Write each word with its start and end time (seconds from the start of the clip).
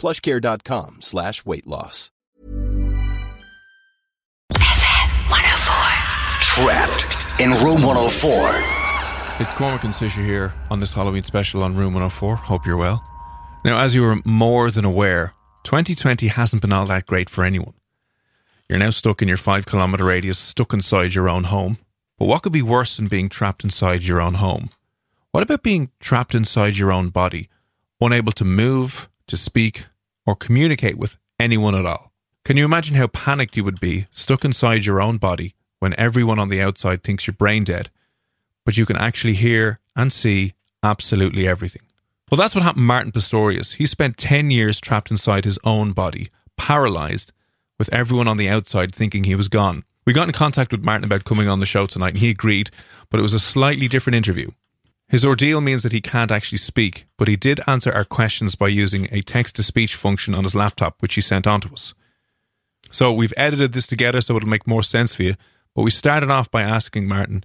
plushcare.com 0.00 1.02
slash 1.02 1.44
weight 1.44 1.66
loss. 1.66 2.10
Trapped 6.60 7.40
in 7.40 7.50
Room 7.64 7.82
104. 7.82 8.30
It's 9.40 9.54
Cormac 9.54 9.84
and 9.84 9.94
Sisha 9.94 10.22
here 10.22 10.52
on 10.70 10.78
this 10.78 10.92
Halloween 10.92 11.22
special 11.22 11.62
on 11.62 11.74
Room 11.74 11.94
104. 11.94 12.36
Hope 12.36 12.66
you're 12.66 12.76
well. 12.76 13.02
Now, 13.64 13.80
as 13.80 13.94
you 13.94 14.04
are 14.04 14.18
more 14.24 14.70
than 14.70 14.84
aware, 14.84 15.32
2020 15.64 16.28
hasn't 16.28 16.60
been 16.60 16.72
all 16.72 16.86
that 16.86 17.06
great 17.06 17.30
for 17.30 17.44
anyone. 17.44 17.74
You're 18.68 18.78
now 18.78 18.90
stuck 18.90 19.22
in 19.22 19.28
your 19.28 19.36
five 19.36 19.64
kilometre 19.64 20.04
radius, 20.04 20.38
stuck 20.38 20.72
inside 20.74 21.14
your 21.14 21.28
own 21.28 21.44
home. 21.44 21.78
But 22.18 22.26
what 22.26 22.42
could 22.42 22.52
be 22.52 22.62
worse 22.62 22.96
than 22.96 23.08
being 23.08 23.28
trapped 23.28 23.64
inside 23.64 24.02
your 24.02 24.20
own 24.20 24.34
home? 24.34 24.70
What 25.30 25.42
about 25.42 25.62
being 25.62 25.90
trapped 26.00 26.34
inside 26.34 26.76
your 26.76 26.92
own 26.92 27.08
body, 27.08 27.48
unable 28.00 28.32
to 28.32 28.44
move, 28.44 29.08
to 29.28 29.36
speak, 29.36 29.86
or 30.30 30.36
communicate 30.36 30.96
with 30.96 31.16
anyone 31.40 31.74
at 31.74 31.84
all? 31.84 32.12
Can 32.44 32.56
you 32.56 32.64
imagine 32.64 32.94
how 32.94 33.08
panicked 33.08 33.56
you 33.56 33.64
would 33.64 33.80
be 33.80 34.06
stuck 34.12 34.44
inside 34.44 34.84
your 34.84 35.02
own 35.02 35.18
body 35.18 35.56
when 35.80 35.98
everyone 35.98 36.38
on 36.38 36.50
the 36.50 36.62
outside 36.62 37.02
thinks 37.02 37.26
you're 37.26 37.34
brain 37.34 37.64
dead, 37.64 37.90
but 38.64 38.76
you 38.76 38.86
can 38.86 38.96
actually 38.96 39.34
hear 39.34 39.80
and 39.96 40.12
see 40.12 40.54
absolutely 40.84 41.48
everything? 41.48 41.82
Well, 42.30 42.38
that's 42.38 42.54
what 42.54 42.62
happened 42.62 42.82
to 42.82 42.86
Martin 42.86 43.10
Pistorius. 43.10 43.74
He 43.74 43.86
spent 43.86 44.18
10 44.18 44.52
years 44.52 44.80
trapped 44.80 45.10
inside 45.10 45.44
his 45.44 45.58
own 45.64 45.90
body, 45.90 46.30
paralyzed, 46.56 47.32
with 47.76 47.92
everyone 47.92 48.28
on 48.28 48.36
the 48.36 48.48
outside 48.48 48.94
thinking 48.94 49.24
he 49.24 49.34
was 49.34 49.48
gone. 49.48 49.82
We 50.06 50.12
got 50.12 50.28
in 50.28 50.32
contact 50.32 50.70
with 50.70 50.84
Martin 50.84 51.04
about 51.04 51.24
coming 51.24 51.48
on 51.48 51.58
the 51.58 51.66
show 51.66 51.86
tonight, 51.86 52.10
and 52.10 52.18
he 52.18 52.30
agreed, 52.30 52.70
but 53.10 53.18
it 53.18 53.24
was 53.24 53.34
a 53.34 53.40
slightly 53.40 53.88
different 53.88 54.14
interview. 54.14 54.52
His 55.10 55.24
ordeal 55.24 55.60
means 55.60 55.82
that 55.82 55.90
he 55.90 56.00
can't 56.00 56.30
actually 56.30 56.58
speak, 56.58 57.08
but 57.18 57.26
he 57.26 57.34
did 57.34 57.60
answer 57.66 57.92
our 57.92 58.04
questions 58.04 58.54
by 58.54 58.68
using 58.68 59.08
a 59.10 59.22
text 59.22 59.56
to 59.56 59.64
speech 59.64 59.96
function 59.96 60.36
on 60.36 60.44
his 60.44 60.54
laptop, 60.54 61.02
which 61.02 61.14
he 61.14 61.20
sent 61.20 61.48
on 61.48 61.60
to 61.62 61.72
us. 61.72 61.94
So 62.92 63.12
we've 63.12 63.34
edited 63.36 63.72
this 63.72 63.88
together 63.88 64.20
so 64.20 64.36
it'll 64.36 64.48
make 64.48 64.68
more 64.68 64.84
sense 64.84 65.16
for 65.16 65.24
you, 65.24 65.34
but 65.74 65.82
we 65.82 65.90
started 65.90 66.30
off 66.30 66.48
by 66.48 66.62
asking 66.62 67.08
Martin 67.08 67.42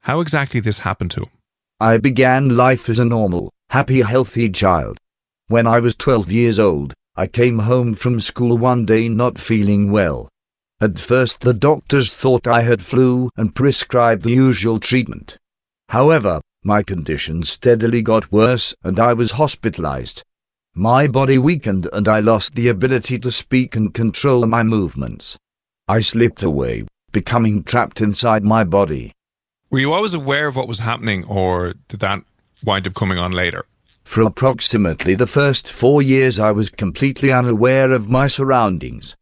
how 0.00 0.18
exactly 0.18 0.58
this 0.58 0.80
happened 0.80 1.12
to 1.12 1.20
him. 1.20 1.30
I 1.78 1.98
began 1.98 2.56
life 2.56 2.88
as 2.88 2.98
a 2.98 3.04
normal, 3.04 3.52
happy, 3.70 4.02
healthy 4.02 4.48
child. 4.48 4.98
When 5.46 5.68
I 5.68 5.78
was 5.78 5.94
12 5.94 6.32
years 6.32 6.58
old, 6.58 6.92
I 7.14 7.28
came 7.28 7.60
home 7.60 7.94
from 7.94 8.18
school 8.18 8.58
one 8.58 8.84
day 8.84 9.08
not 9.08 9.38
feeling 9.38 9.92
well. 9.92 10.28
At 10.80 10.98
first 10.98 11.42
the 11.42 11.54
doctors 11.54 12.16
thought 12.16 12.48
I 12.48 12.62
had 12.62 12.82
flu 12.82 13.30
and 13.36 13.54
prescribed 13.54 14.24
the 14.24 14.32
usual 14.32 14.80
treatment. 14.80 15.38
However, 15.88 16.40
my 16.66 16.82
condition 16.82 17.44
steadily 17.44 18.02
got 18.02 18.32
worse 18.32 18.74
and 18.82 18.98
I 18.98 19.12
was 19.12 19.30
hospitalized. 19.30 20.24
My 20.74 21.06
body 21.06 21.38
weakened 21.38 21.88
and 21.92 22.08
I 22.08 22.18
lost 22.20 22.56
the 22.56 22.68
ability 22.68 23.20
to 23.20 23.30
speak 23.30 23.76
and 23.76 23.94
control 23.94 24.44
my 24.46 24.64
movements. 24.64 25.38
I 25.88 26.00
slipped 26.00 26.42
away, 26.42 26.84
becoming 27.12 27.62
trapped 27.62 28.00
inside 28.00 28.42
my 28.42 28.64
body. 28.64 29.12
Were 29.70 29.78
you 29.78 29.92
always 29.92 30.12
aware 30.12 30.48
of 30.48 30.56
what 30.56 30.68
was 30.68 30.80
happening, 30.80 31.24
or 31.24 31.74
did 31.88 32.00
that 32.00 32.22
wind 32.64 32.86
up 32.86 32.94
coming 32.94 33.18
on 33.18 33.30
later? 33.30 33.64
For 34.02 34.22
approximately 34.22 35.14
the 35.14 35.26
first 35.26 35.68
four 35.68 36.02
years 36.02 36.40
I 36.40 36.50
was 36.50 36.70
completely 36.70 37.32
unaware 37.32 37.92
of 37.92 38.10
my 38.10 38.26
surroundings. 38.26 39.16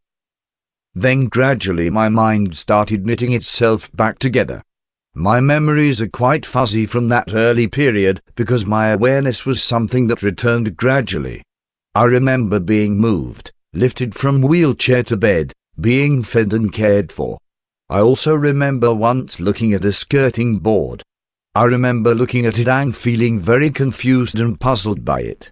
Then 0.94 1.26
gradually 1.26 1.91
my 1.91 2.09
mind 2.09 2.56
started 2.56 3.05
knitting 3.05 3.32
itself 3.32 3.93
back 3.93 4.19
together. 4.19 4.62
My 5.17 5.41
memories 5.41 6.03
are 6.03 6.09
quite 6.09 6.45
fuzzy 6.45 6.87
from 6.87 7.09
that 7.09 7.33
early 7.33 7.69
period 7.69 8.21
because 8.35 8.67
my 8.67 8.89
awareness 8.89 9.47
was 9.47 9.63
something 9.63 10.09
that 10.09 10.25
returned 10.25 10.77
gradually. 10.77 11.45
I 11.95 12.05
remember 12.05 12.59
being 12.59 12.99
moved, 12.99 13.53
lifted 13.73 14.17
from 14.17 14.43
wheelchair 14.43 15.05
to 15.05 15.17
bed, 15.17 15.53
being 15.81 16.25
fed 16.25 16.53
and 16.53 16.73
cared 16.73 17.13
for. 17.13 17.39
I 17.89 18.01
also 18.01 18.35
remember 18.35 18.93
once 18.93 19.39
looking 19.39 19.73
at 19.73 19.85
a 19.85 19.93
skirting 19.93 20.59
board. 20.59 21.05
I 21.55 21.65
remember 21.67 22.13
looking 22.13 22.45
at 22.45 22.59
it 22.59 22.67
and 22.67 22.97
feeling 22.97 23.39
very 23.39 23.71
confused 23.71 24.41
and 24.41 24.59
puzzled 24.59 25.05
by 25.05 25.21
it. 25.21 25.49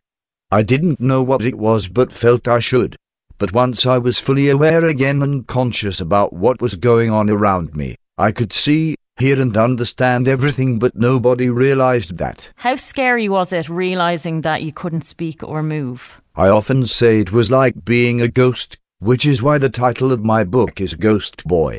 I 0.51 0.65
didn't 0.65 0.99
know 0.99 1.23
what 1.23 1.43
it 1.43 1.57
was 1.57 1.87
but 1.87 2.11
felt 2.11 2.49
I 2.49 2.59
should. 2.59 2.97
But 3.39 3.53
once 3.53 3.87
I 3.87 3.99
was 3.99 4.19
fully 4.19 4.51
aware 4.51 4.85
again 4.85 5.23
and 5.23 5.47
conscious 5.47 6.01
about 6.01 6.33
what 6.33 6.61
was 6.61 6.75
going 6.75 7.11
on 7.11 7.31
around 7.31 7.77
me, 7.77 7.95
I 8.19 8.33
could 8.33 8.53
see, 8.53 8.97
hear 9.23 9.41
and 9.41 9.57
understand 9.57 10.27
everything 10.27 10.81
but 10.81 10.97
nobody 10.97 11.49
realized 11.49 12.19
that. 12.19 12.53
How 12.57 12.75
scary 12.75 13.29
was 13.29 13.53
it 13.53 13.69
realizing 13.69 14.41
that 14.41 14.63
you 14.65 14.73
couldn't 14.73 15.05
speak 15.05 15.45
or 15.45 15.63
move? 15.63 16.21
I 16.35 16.49
often 16.49 16.87
say 16.87 17.21
it 17.21 17.31
was 17.31 17.49
like 17.49 17.85
being 17.85 18.21
a 18.21 18.27
ghost, 18.27 18.79
which 18.99 19.25
is 19.25 19.41
why 19.41 19.59
the 19.59 19.71
title 19.71 20.11
of 20.11 20.25
my 20.25 20.43
book 20.43 20.81
is 20.81 20.97
Ghost 20.97 21.45
Boy. 21.45 21.79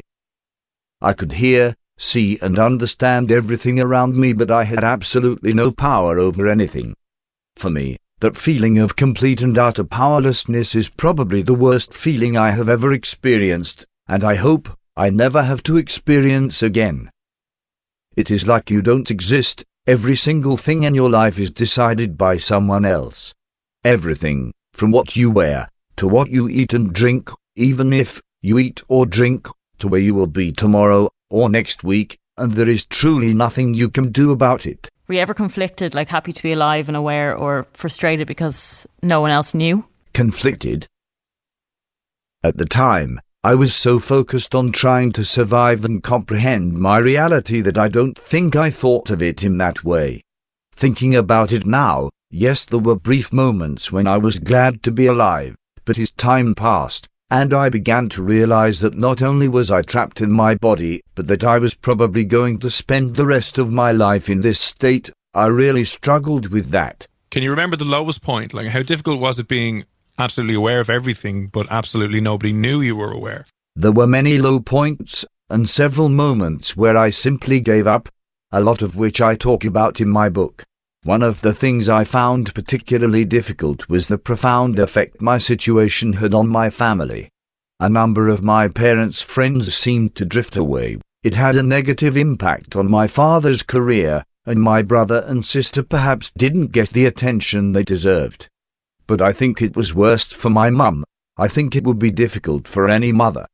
I 1.01 1.11
could 1.11 1.33
hear, 1.33 1.75
see 1.97 2.39
and 2.41 2.57
understand 2.57 3.29
everything 3.29 3.77
around 3.77 4.15
me 4.15 4.31
but 4.31 4.49
I 4.49 4.63
had 4.63 4.85
absolutely 4.85 5.53
no 5.53 5.69
power 5.69 6.17
over 6.19 6.47
anything. 6.47 6.95
For 7.57 7.69
me, 7.69 7.97
that 8.21 8.37
feeling 8.37 8.79
of 8.79 8.95
complete 8.95 9.41
and 9.41 9.57
utter 9.57 9.83
powerlessness 9.83 10.75
is 10.75 10.87
probably 10.87 11.41
the 11.41 11.53
worst 11.65 11.93
feeling 11.93 12.37
I 12.37 12.51
have 12.51 12.69
ever 12.69 12.93
experienced, 12.93 13.85
and 14.07 14.23
I 14.23 14.35
hope 14.35 14.69
I 14.95 15.09
never 15.09 15.43
have 15.43 15.61
to 15.63 15.75
experience 15.75 16.63
again. 16.63 17.09
It 18.15 18.29
is 18.29 18.47
like 18.47 18.69
you 18.69 18.83
don't 18.83 19.09
exist, 19.09 19.63
every 19.87 20.15
single 20.15 20.55
thing 20.55 20.83
in 20.83 20.93
your 20.93 21.09
life 21.09 21.39
is 21.39 21.49
decided 21.49 22.15
by 22.15 22.37
someone 22.37 22.85
else. 22.85 23.33
Everything, 23.83 24.53
from 24.71 24.91
what 24.91 25.15
you 25.15 25.31
wear, 25.31 25.67
to 25.95 26.07
what 26.07 26.29
you 26.29 26.47
eat 26.47 26.73
and 26.73 26.93
drink, 26.93 27.31
even 27.55 27.91
if 27.91 28.21
you 28.43 28.59
eat 28.59 28.83
or 28.87 29.07
drink, 29.07 29.47
to 29.79 29.87
where 29.87 29.99
you 29.99 30.13
will 30.13 30.27
be 30.27 30.51
tomorrow 30.51 31.09
or 31.31 31.49
next 31.49 31.83
week, 31.83 32.19
and 32.37 32.53
there 32.53 32.69
is 32.69 32.85
truly 32.85 33.33
nothing 33.33 33.73
you 33.73 33.89
can 33.89 34.11
do 34.11 34.31
about 34.31 34.67
it. 34.67 34.89
Were 35.07 35.15
you 35.15 35.21
ever 35.21 35.33
conflicted, 35.33 35.95
like 35.95 36.09
happy 36.09 36.33
to 36.33 36.43
be 36.43 36.51
alive 36.51 36.89
and 36.89 36.95
aware, 36.95 37.35
or 37.35 37.65
frustrated 37.73 38.27
because 38.27 38.85
no 39.01 39.21
one 39.21 39.31
else 39.31 39.55
knew? 39.55 39.85
Conflicted. 40.13 40.87
At 42.43 42.57
the 42.57 42.65
time, 42.65 43.19
I 43.45 43.55
was 43.55 43.75
so 43.75 43.99
focused 43.99 44.55
on 44.55 44.71
trying 44.71 45.11
to 45.11 45.25
survive 45.25 45.83
and 45.83 46.01
comprehend 46.01 46.75
my 46.75 46.97
reality 46.97 47.59
that 47.59 47.77
I 47.77 47.89
don't 47.89 48.17
think 48.17 48.55
I 48.55 48.69
thought 48.69 49.09
of 49.09 49.21
it 49.21 49.43
in 49.43 49.57
that 49.57 49.83
way. 49.83 50.21
Thinking 50.71 51.13
about 51.13 51.51
it 51.51 51.65
now, 51.65 52.09
yes, 52.31 52.63
there 52.63 52.79
were 52.79 52.95
brief 52.95 53.33
moments 53.33 53.91
when 53.91 54.07
I 54.07 54.15
was 54.15 54.39
glad 54.39 54.81
to 54.83 54.91
be 54.93 55.07
alive, 55.07 55.57
but 55.83 55.99
as 55.99 56.11
time 56.11 56.55
passed, 56.55 57.09
and 57.29 57.53
I 57.53 57.67
began 57.67 58.07
to 58.09 58.23
realize 58.23 58.79
that 58.79 58.97
not 58.97 59.21
only 59.21 59.49
was 59.49 59.69
I 59.69 59.81
trapped 59.81 60.21
in 60.21 60.31
my 60.31 60.55
body, 60.55 61.01
but 61.13 61.27
that 61.27 61.43
I 61.43 61.59
was 61.59 61.75
probably 61.75 62.23
going 62.23 62.59
to 62.59 62.69
spend 62.69 63.17
the 63.17 63.25
rest 63.25 63.57
of 63.57 63.69
my 63.69 63.91
life 63.91 64.29
in 64.29 64.39
this 64.39 64.61
state. 64.61 65.09
I 65.33 65.47
really 65.47 65.83
struggled 65.83 66.47
with 66.47 66.69
that. 66.69 67.07
Can 67.29 67.43
you 67.43 67.49
remember 67.49 67.75
the 67.75 67.83
lowest 67.83 68.21
point? 68.21 68.53
Like, 68.53 68.67
how 68.67 68.83
difficult 68.83 69.19
was 69.19 69.37
it 69.37 69.49
being 69.49 69.83
absolutely 70.19 70.55
aware 70.55 70.79
of 70.79 70.89
everything, 70.89 71.47
but 71.47 71.67
absolutely 71.69 72.21
nobody 72.21 72.53
knew 72.53 72.81
you 72.81 72.95
were 72.95 73.11
aware? 73.11 73.45
There 73.75 73.91
were 73.91 74.07
many 74.07 74.37
low 74.37 74.59
points, 74.59 75.25
and 75.49 75.69
several 75.69 76.09
moments 76.09 76.77
where 76.77 76.95
I 76.97 77.09
simply 77.09 77.59
gave 77.59 77.87
up, 77.87 78.09
a 78.51 78.61
lot 78.61 78.81
of 78.81 78.95
which 78.95 79.19
I 79.21 79.35
talk 79.35 79.65
about 79.65 79.99
in 79.99 80.09
my 80.09 80.29
book. 80.29 80.63
One 81.03 81.23
of 81.23 81.41
the 81.41 81.53
things 81.53 81.89
I 81.89 82.05
found 82.05 82.55
particularly 82.55 83.25
difficult 83.25 83.89
was 83.89 84.07
the 84.07 84.17
profound 84.17 84.79
effect 84.79 85.21
my 85.21 85.37
situation 85.37 86.13
had 86.13 86.33
on 86.33 86.47
my 86.47 86.69
family. 86.69 87.29
a 87.79 87.89
number 87.89 88.29
of 88.29 88.41
my 88.41 88.67
parents' 88.69 89.21
friends 89.21 89.75
seemed 89.75 90.15
to 90.15 90.23
drift 90.23 90.55
away. 90.55 90.97
It 91.21 91.33
had 91.33 91.55
a 91.57 91.63
negative 91.63 92.15
impact 92.15 92.77
on 92.77 92.89
my 92.89 93.07
father's 93.07 93.61
career, 93.61 94.23
and 94.45 94.61
my 94.61 94.81
brother 94.81 95.23
and 95.27 95.45
sister 95.45 95.83
perhaps 95.83 96.31
didn't 96.37 96.71
get 96.71 96.91
the 96.91 97.05
attention 97.05 97.73
they 97.73 97.83
deserved. 97.83 98.47
But 99.07 99.21
I 99.21 99.33
think 99.33 99.61
it 99.61 99.75
was 99.75 99.93
worst 99.93 100.33
for 100.33 100.49
my 100.49 100.69
mum. 100.69 101.03
I 101.37 101.47
think 101.47 101.75
it 101.75 101.83
would 101.83 101.99
be 101.99 102.11
difficult 102.11 102.67
for 102.67 102.87
any 102.87 103.11
mother. 103.11 103.45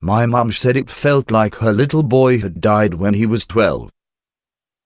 My 0.00 0.26
mum 0.26 0.52
said 0.52 0.76
it 0.76 0.90
felt 0.90 1.30
like 1.30 1.56
her 1.56 1.72
little 1.72 2.02
boy 2.02 2.38
had 2.38 2.60
died 2.60 2.94
when 2.94 3.14
he 3.14 3.26
was 3.26 3.46
12. 3.46 3.90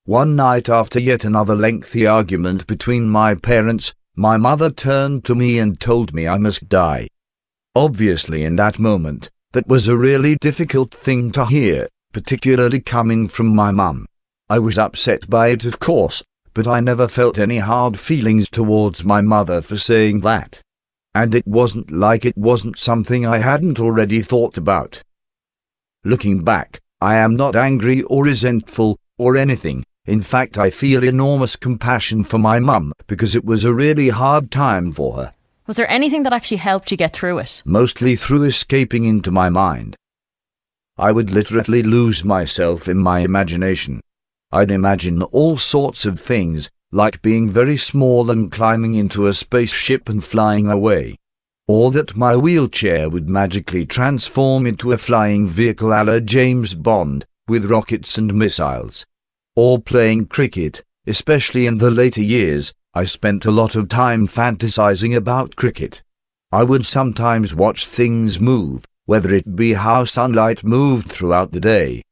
One 0.05 0.35
night 0.37 0.69
after 0.69 0.99
yet 0.99 1.25
another 1.25 1.55
lengthy 1.55 2.07
argument 2.07 2.67
between 2.67 3.09
my 3.09 3.35
parents, 3.35 3.95
my 4.17 4.37
mother 4.37 4.71
turned 4.71 5.25
to 5.25 5.35
me 5.35 5.59
and 5.59 5.79
told 5.79 6.13
me 6.13 6.27
I 6.27 6.39
must 6.39 6.69
die. 6.69 7.09
Obviously, 7.75 8.45
in 8.45 8.57
that 8.57 8.79
moment, 8.79 9.31
that 9.53 9.69
was 9.69 9.89
a 9.89 9.97
really 9.97 10.37
difficult 10.37 10.93
thing 10.93 11.31
to 11.33 11.47
hear, 11.47 11.89
particularly 12.13 12.81
coming 12.81 13.29
from 13.29 13.55
my 13.55 13.71
mum. 13.71 14.07
I 14.49 14.59
was 14.59 14.79
upset 14.79 15.31
by 15.31 15.49
it, 15.49 15.65
of 15.65 15.79
course, 15.79 16.23
but 16.61 16.69
I 16.69 16.81
never 16.81 17.09
felt 17.09 17.39
any 17.39 17.57
hard 17.57 17.99
feelings 17.99 18.51
towards 18.51 19.03
my 19.03 19.23
mother 19.23 19.63
for 19.63 19.79
saying 19.79 20.21
that. 20.21 20.61
And 21.15 21.35
it 21.35 21.47
wasn't 21.47 21.91
like 21.91 22.27
it 22.27 22.37
wasn't 22.37 22.79
something 22.79 23.25
I 23.25 23.39
hadn't 23.39 23.81
already 23.81 24.21
thought 24.21 24.59
about. 24.59 25.03
Looking 26.05 26.45
back, 26.45 26.79
I 27.01 27.15
am 27.15 27.35
not 27.35 27.57
angry 27.57 28.03
or 28.03 28.25
resentful 28.25 28.99
or 29.17 29.39
anything. 29.39 29.85
In 30.05 30.21
fact, 30.21 30.59
I 30.59 30.69
feel 30.69 31.03
enormous 31.03 31.57
compassion 31.57 32.25
for 32.25 32.37
my 32.37 32.59
mum 32.59 32.93
because 33.07 33.35
it 33.35 33.47
was 33.47 33.65
a 33.65 33.73
really 33.73 34.11
hard 34.11 34.51
time 34.51 34.93
for 34.93 35.15
her. 35.15 35.33
Was 35.67 35.77
there 35.77 35.91
anything 35.91 36.25
that 36.25 36.35
actually 36.35 36.59
helped 36.59 36.91
you 36.91 36.99
get 36.99 37.15
through 37.15 37.39
it? 37.39 37.63
Mostly 37.65 38.17
through 38.17 38.43
escaping 38.43 39.07
into 39.07 39.31
my 39.31 39.49
mind. 39.49 39.97
I 40.99 41.11
would 41.11 41.31
literally 41.31 41.83
lose 41.83 42.23
myself 42.23 42.87
in 42.87 42.99
my 42.99 43.21
imagination. 43.21 44.03
I'd 44.53 44.73
imagine 44.73 45.23
all 45.23 45.57
sorts 45.57 46.05
of 46.05 46.19
things, 46.19 46.71
like 46.91 47.23
being 47.23 47.49
very 47.49 47.77
small 47.77 48.33
and 48.33 48.51
climbing 48.51 48.97
into 48.97 49.29
a 49.29 49.33
spaceship 49.33 50.09
and 50.09 50.25
flying 50.25 50.69
away. 50.69 51.17
Or 51.69 51.93
that 51.93 52.17
my 52.17 52.37
wheelchair 52.37 53.09
would 53.09 53.29
magically 53.29 53.87
transform 53.87 54.67
into 54.67 54.91
a 54.91 54.99
flying 54.99 55.47
vehicle 55.47 55.93
a 55.93 56.03
la 56.03 56.19
James 56.19 56.75
Bond, 56.75 57.25
with 57.47 57.71
rockets 57.71 58.19
and 58.19 58.35
missiles. 58.35 59.07
Or 59.55 59.79
playing 59.79 60.27
cricket, 60.27 60.83
especially 61.07 61.67
in 61.69 61.79
the 61.79 61.93
later 61.93 62.23
years, 62.23 62.75
I 62.93 63.05
spent 63.05 63.45
a 63.45 63.53
lot 63.53 63.77
of 63.77 63.89
time 63.89 64.27
fantasizing 64.27 65.15
about 65.15 65.55
cricket. 65.55 66.03
I 66.51 66.65
would 66.65 66.85
sometimes 66.85 67.55
watch 67.55 67.87
things 67.87 68.41
move, 68.41 68.85
whether 69.05 69.33
it 69.33 69.55
be 69.55 69.75
how 69.75 70.03
sunlight 70.03 70.65
moved 70.65 71.09
throughout 71.09 71.53
the 71.53 71.61
day, 71.61 72.03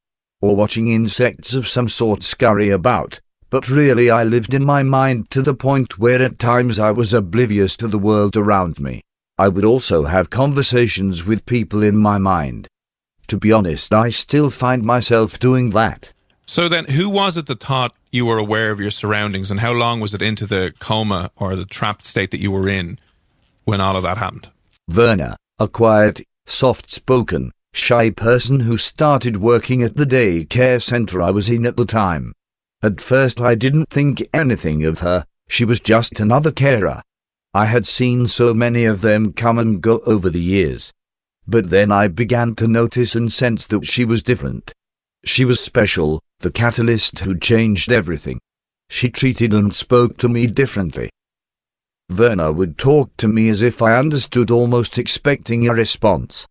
or 0.40 0.55
watching 0.55 0.88
insects 0.88 1.55
of 1.55 1.67
some 1.67 1.88
sort 1.88 2.23
scurry 2.23 2.70
about, 2.70 3.20
but 3.50 3.69
really 3.69 4.11
I 4.11 4.25
lived 4.25 4.55
in 4.55 4.64
my 4.64 4.82
mind 4.82 5.31
to 5.31 5.43
the 5.43 5.55
point 5.55 5.99
where 5.99 6.23
at 6.23 6.38
times 6.38 6.79
I 6.79 6.90
was 6.90 7.14
oblivious 7.14 7.76
to 7.76 7.88
the 7.88 7.99
world 7.99 8.37
around 8.37 8.79
me. 8.79 9.02
I 9.38 9.49
would 9.49 9.64
also 9.64 10.05
have 10.05 10.31
conversations 10.31 11.25
with 11.25 11.46
people 11.46 11.82
in 11.82 11.96
my 11.96 12.19
mind. 12.19 12.69
To 13.29 13.37
be 13.37 13.52
honest, 13.52 13.93
I 13.93 14.11
still 14.11 14.50
find 14.50 14.85
myself 14.85 15.38
doing 15.38 15.70
that. 15.70 16.12
So 16.46 16.69
then, 16.69 16.87
who 16.87 17.11
was 17.11 17.37
it 17.37 17.46
that 17.46 17.61
thought 17.61 17.93
you 18.11 18.25
were 18.25 18.38
aware 18.38 18.70
of 18.70 18.81
your 18.81 18.90
surroundings, 18.90 19.50
and 19.50 19.61
how 19.61 19.73
long 19.73 20.00
was 20.00 20.14
it 20.14 20.23
into 20.23 20.46
the 20.46 20.73
coma 20.79 21.31
or 21.37 21.55
the 21.55 21.67
trapped 21.67 22.05
state 22.05 22.31
that 22.31 22.40
you 22.40 22.50
were 22.50 22.69
in 22.69 22.99
when 23.64 23.82
all 23.82 23.96
of 23.96 24.02
that 24.02 24.17
happened? 24.17 24.49
Virna, 24.90 25.37
a 25.58 25.69
quiet, 25.69 26.23
soft 26.46 26.90
spoken, 26.90 27.52
shy 27.73 28.11
person 28.11 28.61
who 28.61 28.76
started 28.76 29.37
working 29.37 29.82
at 29.82 29.97
the 29.97 30.06
day 30.06 30.44
care 30.44 30.81
center 30.81 31.23
I 31.23 31.31
was 31.31 31.49
in 31.49 31.67
at 31.67 31.76
the 31.76 31.85
time. 31.85 32.32
At 32.82 33.00
first 33.00 33.41
I 33.41 33.55
didn't 33.55 33.91
think 33.91 34.26
anything 34.32 34.85
of 34.85 35.00
her, 35.00 35.25
she 35.49 35.65
was 35.65 35.81
just 35.81 36.20
another 36.20 36.53
carer. 36.53 37.03
I 37.55 37.65
had 37.67 37.87
seen 37.87 38.26
so 38.26 38.53
many 38.53 38.85
of 38.85 39.00
them 39.00 39.32
come 39.32 39.59
and 39.59 39.81
go 39.81 40.00
over 40.00 40.31
the 40.31 40.41
years. 40.41 40.93
But 41.47 41.70
then 41.70 41.91
I 41.91 42.09
began 42.09 42.55
to 42.56 42.69
notice 42.69 43.15
and 43.15 43.32
sense 43.32 43.67
that 43.69 43.87
she 43.87 44.05
was 44.05 44.23
different. 44.23 44.73
She 45.25 45.44
was 45.44 45.61
special, 45.61 46.23
the 46.41 46.50
catalyst 46.50 47.21
who 47.21 47.38
changed 47.38 47.91
everything. 47.91 48.38
She 48.91 49.09
treated 49.09 49.53
and 49.53 49.75
spoke 49.75 50.19
to 50.19 50.29
me 50.29 50.47
differently. 50.47 51.11
Virna 52.12 52.55
would 52.55 52.79
talk 52.79 53.17
to 53.17 53.29
me 53.29 53.49
as 53.49 53.62
if 53.62 53.82
I 53.82 53.99
understood, 53.99 54.50
almost 54.50 54.99
expecting 54.99 55.69
a 55.69 55.75
response. 55.75 56.47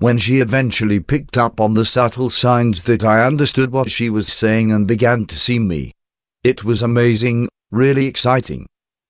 When 0.00 0.16
she 0.16 0.40
eventually 0.40 0.98
picked 0.98 1.36
up 1.36 1.60
on 1.60 1.74
the 1.74 1.84
subtle 1.84 2.30
signs 2.30 2.84
that 2.84 3.04
I 3.04 3.22
understood 3.22 3.70
what 3.70 3.90
she 3.90 4.08
was 4.08 4.32
saying 4.32 4.72
and 4.72 4.88
began 4.88 5.26
to 5.26 5.36
see 5.36 5.58
me, 5.58 5.92
it 6.42 6.64
was 6.64 6.80
amazing, 6.80 7.50
really 7.70 8.06
exciting. 8.06 8.66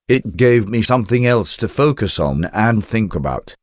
It 0.08 0.36
gave 0.36 0.68
me 0.68 0.82
something 0.82 1.24
else 1.24 1.56
to 1.58 1.68
focus 1.68 2.18
on 2.18 2.46
and 2.46 2.84
think 2.84 3.14
about. 3.14 3.54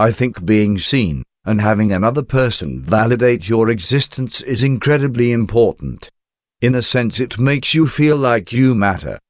I 0.00 0.10
think 0.10 0.44
being 0.44 0.76
seen 0.76 1.22
and 1.44 1.60
having 1.60 1.92
another 1.92 2.24
person 2.24 2.82
validate 2.82 3.48
your 3.48 3.70
existence 3.70 4.42
is 4.42 4.64
incredibly 4.64 5.30
important. 5.30 6.10
In 6.60 6.74
a 6.74 6.82
sense, 6.82 7.20
it 7.20 7.38
makes 7.38 7.74
you 7.74 7.86
feel 7.86 8.16
like 8.16 8.52
you 8.52 8.74
matter. 8.74 9.20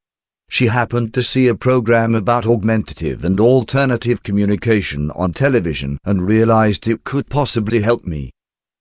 She 0.52 0.66
happened 0.66 1.14
to 1.14 1.22
see 1.22 1.48
a 1.48 1.54
program 1.54 2.14
about 2.14 2.44
augmentative 2.44 3.24
and 3.24 3.40
alternative 3.40 4.22
communication 4.22 5.10
on 5.12 5.32
television 5.32 5.98
and 6.04 6.28
realized 6.28 6.86
it 6.86 7.04
could 7.04 7.30
possibly 7.30 7.80
help 7.80 8.04
me. 8.04 8.32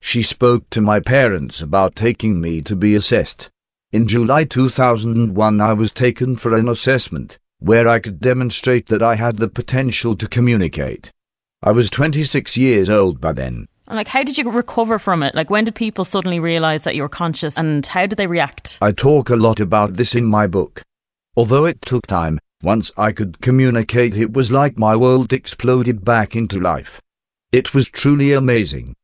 She 0.01 0.21
spoke 0.21 0.69
to 0.71 0.81
my 0.81 0.99
parents 0.99 1.61
about 1.61 1.95
taking 1.95 2.41
me 2.41 2.61
to 2.63 2.75
be 2.75 2.93
assessed. 2.93 3.49
In 3.93 4.05
July 4.05 4.43
2001, 4.43 5.61
I 5.61 5.71
was 5.71 5.93
taken 5.93 6.35
for 6.35 6.53
an 6.53 6.67
assessment 6.67 7.39
where 7.59 7.87
I 7.87 7.99
could 7.99 8.19
demonstrate 8.19 8.87
that 8.87 9.01
I 9.01 9.15
had 9.15 9.37
the 9.37 9.47
potential 9.47 10.17
to 10.17 10.27
communicate. 10.27 11.09
I 11.63 11.71
was 11.71 11.89
26 11.89 12.57
years 12.57 12.89
old 12.89 13.21
by 13.21 13.31
then. 13.31 13.65
And 13.87 13.95
like, 13.95 14.09
how 14.09 14.23
did 14.23 14.37
you 14.37 14.51
recover 14.51 14.99
from 14.99 15.23
it? 15.23 15.35
Like, 15.35 15.49
when 15.49 15.63
did 15.63 15.75
people 15.75 16.03
suddenly 16.03 16.41
realize 16.41 16.83
that 16.83 16.95
you 16.95 17.03
were 17.03 17.07
conscious 17.07 17.57
and 17.57 17.85
how 17.85 18.07
did 18.07 18.17
they 18.17 18.27
react? 18.27 18.77
I 18.81 18.91
talk 18.91 19.29
a 19.29 19.37
lot 19.37 19.61
about 19.61 19.93
this 19.93 20.15
in 20.15 20.25
my 20.25 20.47
book. 20.47 20.83
Although 21.37 21.65
it 21.65 21.81
took 21.81 22.05
time, 22.07 22.39
once 22.61 22.91
I 22.97 23.13
could 23.13 23.39
communicate, 23.41 24.17
it 24.17 24.33
was 24.33 24.51
like 24.51 24.77
my 24.77 24.95
world 24.95 25.31
exploded 25.31 26.03
back 26.03 26.35
into 26.35 26.59
life. 26.59 27.01
It 27.51 27.73
was 27.73 27.87
truly 27.87 28.33
amazing. 28.33 28.95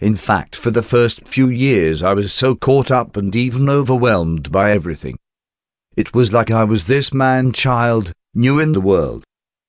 In 0.00 0.16
fact, 0.16 0.56
for 0.56 0.70
the 0.70 0.82
first 0.82 1.28
few 1.28 1.48
years, 1.48 2.02
I 2.02 2.14
was 2.14 2.32
so 2.32 2.54
caught 2.54 2.90
up 2.90 3.16
and 3.16 3.34
even 3.36 3.68
overwhelmed 3.68 4.50
by 4.50 4.72
everything. 4.72 5.18
It 5.96 6.14
was 6.14 6.32
like 6.32 6.50
I 6.50 6.64
was 6.64 6.84
this 6.84 7.14
man 7.14 7.52
child, 7.52 8.12
new 8.34 8.58
in 8.58 8.72
the 8.72 8.80
world. 8.80 9.24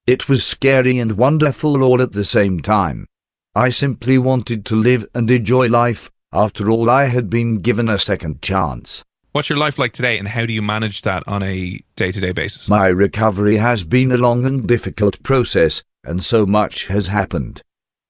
It 0.06 0.28
was 0.28 0.46
scary 0.46 1.00
and 1.00 1.18
wonderful 1.18 1.84
all 1.84 2.02
at 2.02 2.14
the 2.14 2.26
same 2.26 2.62
time. 2.62 3.08
I 3.56 3.70
simply 3.70 4.18
wanted 4.18 4.66
to 4.66 4.76
live 4.76 5.06
and 5.14 5.30
enjoy 5.30 5.68
life. 5.68 6.10
After 6.32 6.70
all, 6.70 6.90
I 6.90 7.06
had 7.06 7.30
been 7.30 7.60
given 7.60 7.90
a 7.90 8.00
second 8.00 8.42
chance. 8.42 9.04
What's 9.38 9.52
your 9.52 9.60
life 9.60 9.78
like 9.78 9.94
today, 9.94 10.18
and 10.18 10.28
how 10.28 10.48
do 10.48 10.54
you 10.54 10.64
manage 10.64 11.04
that 11.04 11.22
on 11.28 11.44
a 11.44 11.80
day 11.96 12.12
to 12.12 12.20
day 12.20 12.32
basis? 12.32 12.68
My 12.68 12.88
recovery 12.88 13.58
has 13.58 13.84
been 13.84 14.12
a 14.12 14.18
long 14.18 14.48
and 14.48 14.68
difficult 14.68 15.22
process, 15.22 15.84
and 16.04 16.24
so 16.24 16.48
much 16.48 16.88
has 16.88 17.10
happened. 17.10 17.62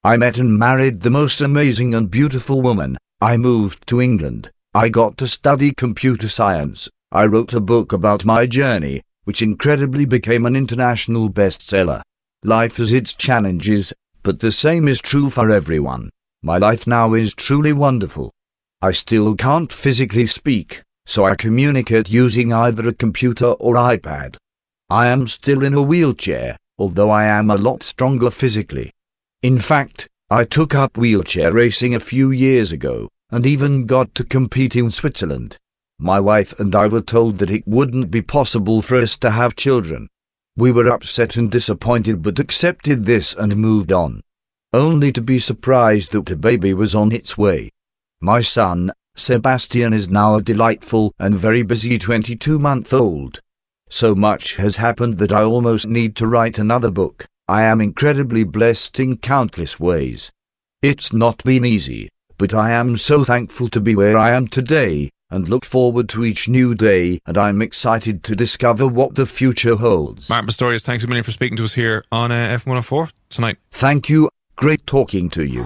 I 0.05 0.15
met 0.15 0.37
and 0.37 0.57
married 0.57 1.01
the 1.01 1.09
most 1.09 1.41
amazing 1.41 1.93
and 1.93 2.09
beautiful 2.09 2.61
woman. 2.61 2.97
I 3.19 3.35
moved 3.35 3.85
to 3.87 3.99
England. 3.99 4.51
I 4.73 4.87
got 4.87 5.17
to 5.17 5.27
study 5.27 5.73
computer 5.73 6.29
science. 6.29 6.87
I 7.11 7.25
wrote 7.25 7.53
a 7.53 7.59
book 7.59 7.91
about 7.91 8.23
my 8.23 8.45
journey, 8.45 9.01
which 9.25 9.41
incredibly 9.41 10.05
became 10.05 10.45
an 10.45 10.55
international 10.55 11.29
bestseller. 11.29 12.03
Life 12.45 12.77
has 12.77 12.93
its 12.93 13.13
challenges, 13.13 13.91
but 14.23 14.39
the 14.39 14.53
same 14.53 14.87
is 14.87 15.01
true 15.01 15.29
for 15.29 15.51
everyone. 15.51 16.09
My 16.41 16.57
life 16.57 16.87
now 16.87 17.15
is 17.15 17.33
truly 17.33 17.73
wonderful. 17.73 18.31
I 18.81 18.91
still 18.91 19.35
can't 19.35 19.73
physically 19.73 20.27
speak, 20.27 20.83
so 21.07 21.23
I 21.23 21.35
communicate 21.35 22.09
using 22.09 22.51
either 22.51 22.85
a 22.85 22.93
computer 22.93 23.47
or 23.47 23.75
iPad. 23.75 24.35
I 24.89 25.07
am 25.07 25.25
still 25.25 25.63
in 25.63 25.73
a 25.73 25.81
wheelchair, 25.81 26.57
although 26.77 27.09
I 27.09 27.23
am 27.23 27.49
a 27.49 27.55
lot 27.55 27.81
stronger 27.81 28.29
physically. 28.29 28.91
In 29.41 29.57
fact, 29.57 30.09
I 30.29 30.43
took 30.43 30.75
up 30.75 30.97
wheelchair 30.97 31.53
racing 31.53 31.95
a 31.95 32.01
few 32.01 32.31
years 32.31 32.73
ago, 32.73 33.07
and 33.31 33.45
even 33.45 33.85
got 33.85 34.13
to 34.15 34.25
compete 34.25 34.75
in 34.75 34.89
Switzerland. 34.89 35.57
My 35.97 36.19
wife 36.19 36.59
and 36.59 36.75
I 36.75 36.87
were 36.87 37.01
told 37.01 37.37
that 37.37 37.51
it 37.51 37.65
wouldn't 37.65 38.11
be 38.11 38.21
possible 38.21 38.81
for 38.81 38.97
us 38.97 39.15
to 39.17 39.31
have 39.31 39.55
children. 39.55 40.09
We 40.57 40.73
were 40.73 40.89
upset 40.89 41.37
and 41.37 41.49
disappointed 41.49 42.21
but 42.21 42.39
accepted 42.39 43.05
this 43.05 43.33
and 43.33 43.55
moved 43.55 43.93
on. 43.93 44.21
Only 44.73 45.13
to 45.13 45.21
be 45.21 45.39
surprised 45.39 46.11
that 46.11 46.29
a 46.29 46.35
baby 46.35 46.73
was 46.73 46.93
on 46.93 47.13
its 47.13 47.37
way. 47.37 47.71
My 48.19 48.41
son, 48.41 48.91
Sebastian 49.19 49.93
is 49.93 50.09
now 50.09 50.35
a 50.35 50.43
delightful 50.43 51.11
and 51.17 51.33
very 51.33 51.63
busy 51.63 51.97
22 51.97 52.59
month 52.59 52.93
old. 52.93 53.41
So 53.89 54.13
much 54.13 54.57
has 54.57 54.77
happened 54.77 55.17
that 55.17 55.31
I 55.31 55.41
almost 55.41 55.87
need 55.87 56.15
to 56.17 56.27
write 56.27 56.59
another 56.59 56.91
book. 56.91 57.25
I 57.47 57.63
am 57.63 57.81
incredibly 57.81 58.43
blessed 58.43 58.99
in 58.99 59.17
countless 59.17 59.79
ways. 59.79 60.31
It's 60.83 61.13
not 61.13 61.43
been 61.43 61.65
easy, 61.65 62.09
but 62.37 62.53
I 62.53 62.69
am 62.69 62.95
so 62.95 63.23
thankful 63.23 63.69
to 63.69 63.81
be 63.81 63.95
where 63.95 64.15
I 64.15 64.33
am 64.33 64.47
today 64.47 65.09
and 65.31 65.49
look 65.49 65.65
forward 65.65 66.09
to 66.09 66.23
each 66.23 66.47
new 66.47 66.75
day 66.75 67.19
and 67.25 67.39
I'm 67.39 67.63
excited 67.63 68.23
to 68.25 68.35
discover 68.35 68.87
what 68.87 69.15
the 69.15 69.25
future 69.25 69.77
holds. 69.77 70.29
Martin 70.29 70.47
Pistorius, 70.47 70.83
thanks 70.83 71.03
a 71.03 71.07
million 71.07 71.23
for 71.23 71.31
speaking 71.31 71.57
to 71.57 71.63
us 71.63 71.73
here 71.73 72.05
on 72.11 72.31
uh, 72.31 72.59
FM104 72.63 73.11
tonight. 73.29 73.57
Thank 73.71 74.09
you. 74.09 74.29
Great 74.55 74.85
talking 74.85 75.31
to 75.31 75.43
you. 75.43 75.65